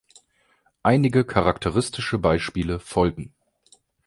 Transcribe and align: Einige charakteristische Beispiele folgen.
Einige 0.81 1.23
charakteristische 1.23 2.17
Beispiele 2.17 2.79
folgen. 2.79 3.35